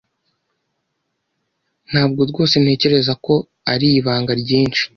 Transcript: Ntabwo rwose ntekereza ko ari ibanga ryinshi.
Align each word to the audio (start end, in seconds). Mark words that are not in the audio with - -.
Ntabwo 1.89 2.21
rwose 2.29 2.55
ntekereza 2.63 3.13
ko 3.25 3.33
ari 3.73 3.87
ibanga 3.99 4.33
ryinshi. 4.41 4.83